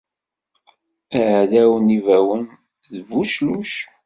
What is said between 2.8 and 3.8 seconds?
d bucluc